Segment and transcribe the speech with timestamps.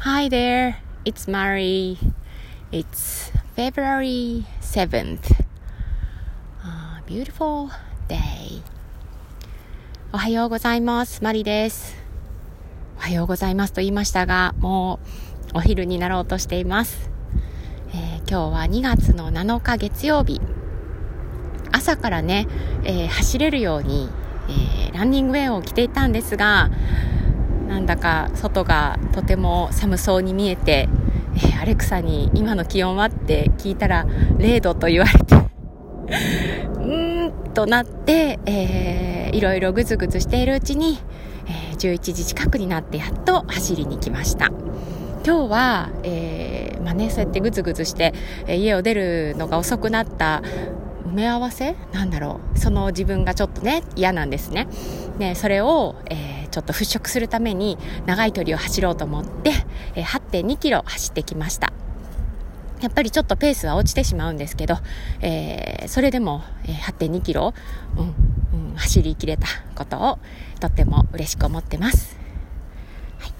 [0.00, 1.98] Hi there, it's Mari.
[2.70, 5.44] It's February 7th.
[6.64, 7.70] Uh, beautiful
[8.06, 8.62] day.
[10.12, 11.24] おはようございます。
[11.24, 11.96] マリです。
[12.98, 15.00] おはようございますと言いましたが、も
[15.54, 17.10] うお昼になろうとしています。
[17.92, 20.40] えー今日は2月の7日月曜日。
[21.72, 22.46] 朝からね、
[22.84, 24.08] えー走れるように、
[24.48, 26.70] えーランニングウェアを着ていたんですが、
[27.68, 30.88] なんだか外がとても寒そうに見えて、
[31.36, 34.06] えーアレクサに今の気温はって聞いたら
[34.38, 40.98] 0度と言われて、 うーんとなって、えーいろいろぐずぐずしているうちに、
[41.46, 44.46] えー11時近くになってやっと走りに来ました。
[45.26, 48.14] 今日は、えーまあね、そうやってぐずぐずして、
[48.46, 50.42] えー家を出るのが遅くなった
[51.06, 51.76] 埋め合わせ？
[51.92, 52.58] なんだろう。
[52.58, 54.66] その自分がちょっとね嫌なんですね。
[55.18, 59.52] ねそれを、えーちょっと払拭するために長い距離を走ろうと思って、
[59.94, 61.72] えー8.2キロ走ってきました。
[62.80, 64.76] やっぱりちょっとペースは落ちてしまうんですけど、
[65.20, 67.54] えーそれでも、え8.2キロ、
[67.96, 70.18] うんうん、走りきれたことを
[70.60, 72.18] とっても嬉しく思ってます。
[73.18, 73.32] はい。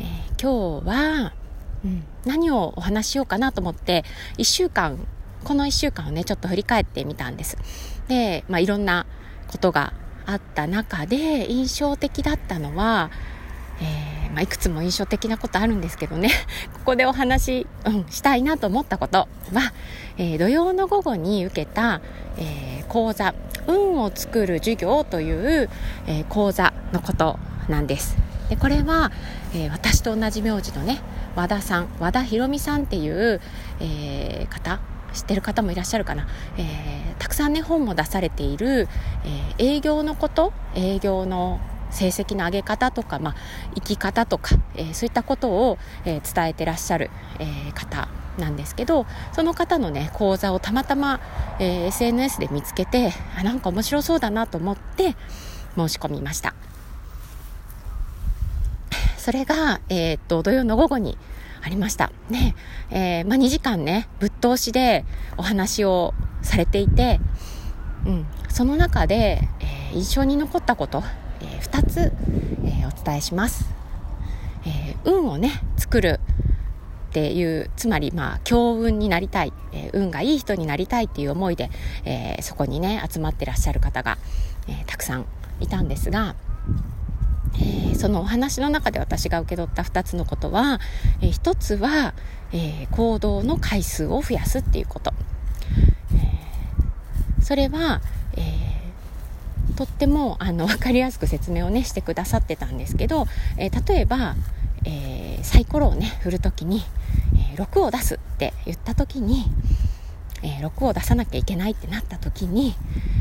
[0.00, 1.32] えー今日は、
[1.84, 4.04] うん、何をお話ししようかなと思って
[4.38, 5.06] 1週間
[5.44, 7.56] この1週間をねちょっと振り返ってみたんです。
[8.08, 9.06] で、まあ、いろんな
[9.48, 9.92] ことが
[10.32, 13.10] あった中で印象的だったのは、
[13.80, 16.30] えーまあ、いくつも印象的なことあるんですけどね。
[16.74, 19.18] ここでお話、うん、したいなと思ったこと。
[19.18, 19.28] は、
[20.18, 22.00] えー土曜の午後に受けた、
[22.36, 23.34] えー講座
[23.68, 25.70] 運を作る授業という、
[26.08, 28.16] え講座のことなんです。
[28.48, 29.12] でこれは、
[29.54, 31.00] え私と同じ名字のね
[31.36, 33.40] 和田さん和田博美さんっていう、
[33.78, 34.80] え方
[35.12, 38.88] 知ってる方もいらっしゃるかな、えーたくさんね本も出されている、
[39.24, 43.34] えー営業のこと営業の成績の上げ方とか、まあ、
[43.74, 51.20] 生き方とか、えーそういったことを、えー伝えてらっしゃる、えー方なんですけどその方のね講座をたまたま、
[51.58, 55.16] えー SNS で見つけてあなんか面白そうだなと思って
[55.76, 56.54] 申し込みました。
[59.18, 61.18] それが、えっと土曜の午後に
[61.62, 62.10] ありました。
[62.30, 62.54] ね。
[62.90, 65.04] えーまあ、2時間ねぶっ通しで
[65.36, 67.20] お話をされていて、
[68.06, 71.02] うん、その中で、えー印象に残ったこと、
[71.42, 72.12] え2つ、
[72.64, 73.68] えお伝えします、
[74.64, 76.20] え運をね作る
[77.08, 81.70] っていうつまりまあ強運になりたい、えー運がいい人になりたいっていう思いで、
[82.04, 84.16] えーそこにね集まってらっしゃる方が、
[84.68, 85.26] えーたくさん
[85.58, 86.36] いたんですが、
[87.54, 90.80] えーそのお話の中で私が受け取った2つのことは、
[91.20, 92.14] え1つは、
[92.52, 95.12] えー行動の回数を増やすっていうこと、
[96.14, 98.00] えーそれは、
[98.36, 98.80] え
[99.76, 103.26] とってもあの分かりやすく説明をねしてくださってたんですけど、
[103.58, 104.34] え例えば、
[104.84, 106.82] えサイコロをね振る時に、
[107.34, 109.44] え6を出すって言った時に、
[110.42, 112.74] えー6を出さなきゃいけないってなった時に、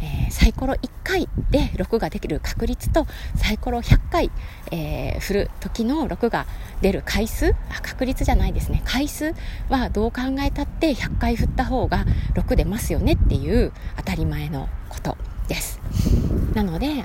[0.00, 3.06] えーサイコロ1回で6ができる確率と
[3.36, 4.30] サイコロ100回、
[4.70, 6.46] えー振る時の6が
[6.80, 7.54] 出る回数？
[7.70, 8.82] あ確率じゃないですね。
[8.84, 9.34] 回数
[9.68, 15.16] はどう考えたって100回振った方が6出ますよねっていう当たり前のこと
[15.48, 15.80] です。
[16.54, 17.04] なので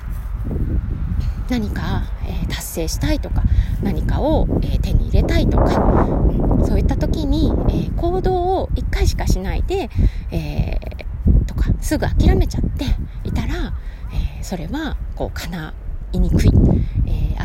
[1.50, 3.44] 何か、えー達成したいとか
[3.82, 9.90] 何かを、えー手に入れたいとか、うんそういった時に、えー行動を1回しかしないで、
[10.32, 10.78] え
[11.46, 12.86] とかすぐ諦めちゃって
[13.24, 13.74] いたら、
[14.40, 15.74] えそれはこう叶
[16.14, 16.52] いにくい、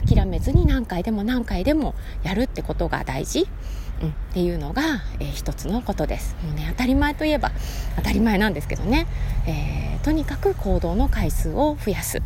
[0.06, 3.46] 諦めずに何回でも何回でもやるってことが大事、
[4.02, 4.82] うん、っていうのが、
[5.20, 6.36] えー一つのことです。
[6.44, 7.52] もうね当たり前といえば
[7.96, 9.06] 当たり前なんですけどね、
[9.46, 12.20] えーとにかく行動の回数を増やす、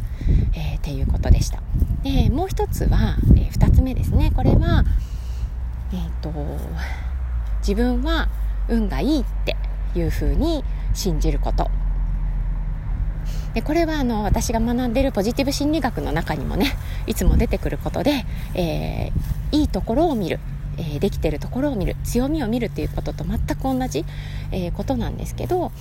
[0.54, 1.62] えーっていうことでした。
[2.03, 4.32] でもう一つは、えー二つ目ですね。
[4.34, 4.84] これは
[5.92, 6.32] えっ、と
[7.60, 8.28] 自分は
[8.69, 9.56] 運がいいって
[9.94, 11.70] いうふうに信じること
[13.56, 20.41] でこれはあの私が学んでいるポジティブ心理学の中にもねいつも出てくることで、えーいいところを見る、
[20.77, 24.04] えーできてるところを見る強みを見るっていうことと全く同じ、
[24.53, 25.72] えーことなんですけど、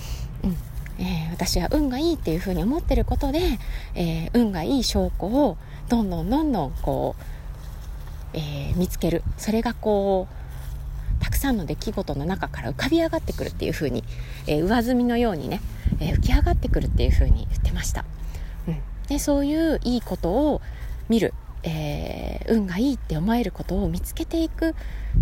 [0.42, 0.56] うん
[0.98, 3.58] えー私は運がいいっていうふうに思ってることで、
[3.94, 5.58] え運がいい証拠を
[5.90, 7.14] どんどんどんどんこ
[8.32, 9.22] う、え見つける。
[9.36, 10.28] それがこ
[11.20, 14.02] うたくさんの出来事の中から浮かび上がってくるっていう風に、
[14.46, 15.60] え上積みのようにね、
[16.00, 18.04] えー浮き上がってくるっていう風に言ってました、
[18.68, 18.78] うん、
[19.08, 20.60] でそういういいことを
[21.08, 24.74] 見る、えー運がいいって思えることを見つけていく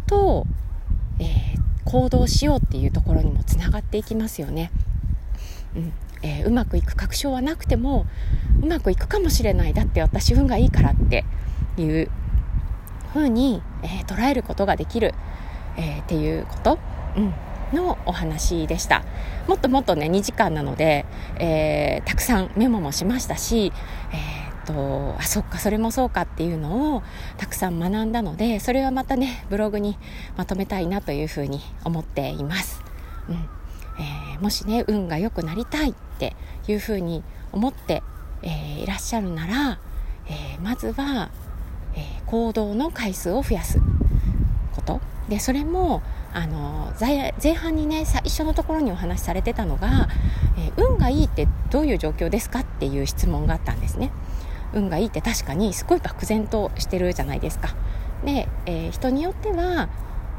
[0.06, 0.46] と、
[1.18, 4.70] えー行動しようっていうところにもつながっていきますよね、
[5.76, 5.92] うん。
[6.22, 8.06] えーうまくいく確証はなくても
[8.62, 9.74] うまくいくかもしれない。
[9.74, 11.24] だって私運がいいからって
[11.76, 12.10] いう
[13.12, 15.14] 風に、えー、捉えることができる、
[15.76, 16.78] えー、っていうこと、
[17.16, 17.34] うん、
[17.74, 19.04] のお話でした。
[19.46, 21.04] もっともっとね2時間なので、
[21.38, 23.72] えー、たくさんメモもしましたし、
[24.12, 27.02] えーとあそっかそれもそうかっていうのを
[27.36, 29.96] たくさん学んだのでそれはまたねブログに
[30.36, 32.82] まとめたいなというふうに思っています、
[33.28, 33.34] うん。
[34.02, 36.34] えー、もしね運が良くなりたいって
[36.66, 37.22] いうふうに
[37.52, 38.02] 思って、
[38.42, 39.78] えー、いらっしゃるなら、
[40.26, 41.30] えー、まずは、
[41.96, 43.78] え行動の回数を増やす
[44.74, 45.00] こと。
[45.28, 46.02] でそれも
[46.34, 50.08] あの前半にね最初のところにお話しされてたのが、
[50.58, 54.10] えー、運がいいってどういう状況ですかっていう質問があったんですね。
[54.74, 57.76] 運がいいって確かにすごい漠然としてるじゃないですか。
[58.24, 59.88] で、えー、人によっては、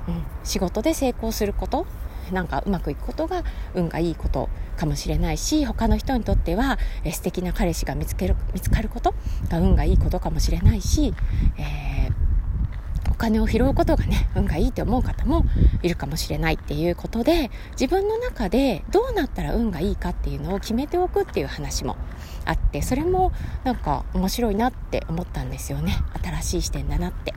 [0.10, 1.88] うん、仕事で成功すること
[2.34, 3.44] なんかうまくいくことが
[3.74, 9.14] 運がいいことかもしれないし他の人にとっては、えー、素敵な彼氏が見つける見つかること
[9.48, 11.14] が運がいいことかもしれないし、
[11.58, 12.05] えー
[13.16, 15.46] お金を拾うことがね、運がいいと思う方も
[15.82, 21.96] いるかもしれないっていうことで、自分の中でどうなったら運がいいかっていうのを決めておくっていう話も
[22.44, 23.32] あって、それも
[23.64, 25.96] なんか面白いなって思ったんですよね。
[26.22, 27.34] 新しい視点だなって。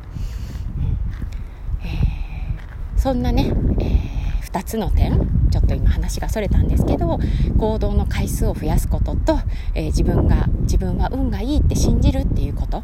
[0.78, 5.12] うんえー、そんなね、えー、2つの点、
[5.52, 7.20] ちょっと今話がそれたんですけど、
[7.56, 9.38] 行動の回数を増やすことと、
[9.76, 12.82] えー、自分が、自分は運がいいって信じるっていうこと。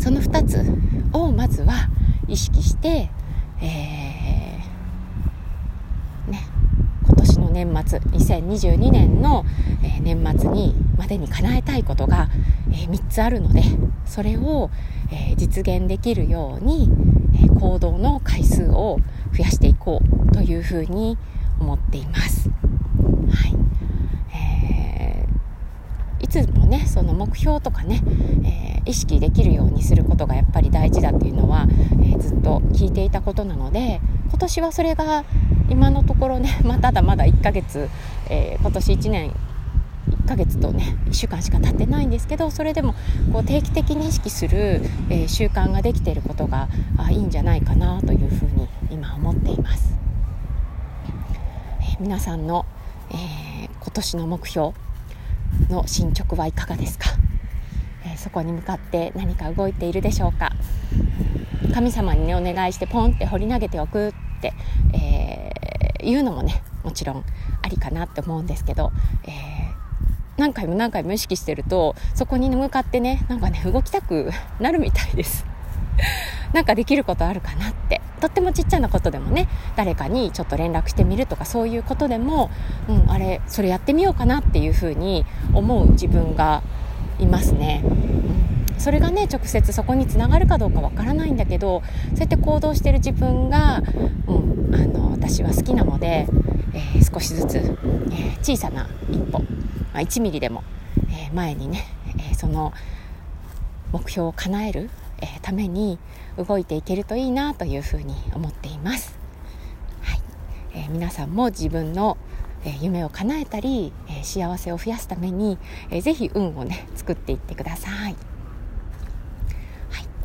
[0.00, 0.64] その2つ
[1.12, 1.90] をまずは
[2.26, 3.10] 意識して、
[3.60, 6.40] えー、ね、
[7.06, 9.44] 今年の年末2022年の、
[9.82, 12.30] え年末にまでに叶えたいことが、
[12.72, 13.62] え3つあるので
[14.06, 14.70] それを、
[15.12, 16.88] え実現できるように、
[17.34, 19.00] え行動の回数を
[19.36, 21.18] 増やしていこうというふうに
[21.60, 22.48] 思っています。
[22.48, 22.54] は
[23.48, 23.54] い
[24.34, 28.02] えー、いつもねその目標とかね、
[28.44, 35.24] えー意識できるようにすることがやっぱり大事だっていうのは、えー、ずっと聞いていたことなので今年はそれが
[35.68, 37.88] 今のところね、 まあ、ただまだ1ヶ月、
[38.28, 39.30] えー、今年1年
[40.10, 42.94] 1ヶ月とね1週間しか経ってないんですけどそれでも
[43.32, 49.94] こう定期的に意識する、え、習慣ができていることがあいいんじゃないかなというふうに今思っています、
[51.80, 52.64] え、皆さんの、
[53.10, 54.72] え、今年の目標
[55.68, 57.06] の進捗はいかがですか？
[58.04, 60.52] えー、そこに向かって何か動いているでしょうか？
[61.74, 64.52] 神様にねお願いしてポンって掘り投げておくって、
[64.94, 67.24] えー、いうのもねもちろん
[67.62, 68.90] ありかなって思うんですけど、
[69.24, 69.32] えー、
[70.38, 75.44] 何回も何回も意識してるとそこに向かってねなんかね動きたくなるみたいです。
[76.52, 82.50] なんかできることあるかなってとってもちっちゃなことでもね誰かにちょっと連絡してみるとかそういうことでも、
[82.88, 85.24] うん、あれそれやってみようかなっていうふうに
[85.54, 86.62] 思う自分が
[87.18, 87.82] いますね。
[88.78, 91.82] それがね直接そこにつながるかどうかわからないんだけど
[92.12, 93.82] そうやって行動してる自分が、
[94.26, 96.26] うん、あの私は好きなので、
[96.72, 99.46] えー、少しずつ、えー、小さな一歩、ま
[99.94, 100.64] あ、1ミリでも、
[101.10, 101.84] えー、前にね、
[102.30, 102.72] えその
[103.92, 104.88] 目標を叶える、
[105.20, 105.98] えために
[106.36, 109.18] 動いていけるといいなというふうに思っています。
[110.02, 110.20] はい。
[110.74, 112.16] え皆さんも自分の
[112.64, 115.58] え夢を叶えたり、え幸せを増やすために、
[115.90, 118.16] えー、ぜひ運をね作っていってください、はい。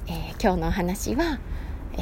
[0.07, 1.39] えー、今日のお話は、
[1.93, 2.01] えー、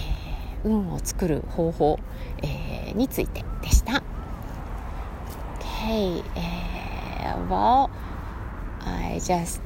[0.63, 1.99] 運を作る方法、
[2.41, 4.03] えについてでした。
[5.59, 7.89] Okay、uh, well
[8.85, 9.61] I just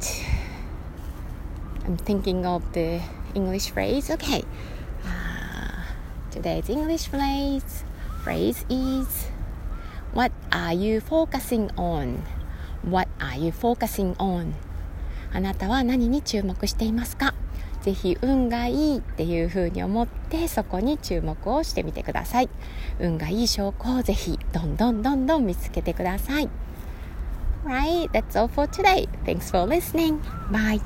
[1.85, 2.99] I'm thinking of the
[3.37, 4.43] English phrase okay、
[5.05, 5.85] uh,
[6.31, 7.85] today's English phrase
[8.23, 9.29] phrase is
[10.13, 12.23] What are you focusing on?
[12.81, 14.53] What are you focusing on?
[15.31, 17.35] あなたは何に注目していますか
[17.81, 22.49] ぜひ運がいいっていう風に思ってそこに注目をしてみてください
[22.99, 26.49] 運がいい証拠をぜひどんどんどんどん見つけてください
[27.65, 29.07] Right, that's all for today.
[29.25, 30.21] Thanks for listening.
[30.49, 30.79] Bye.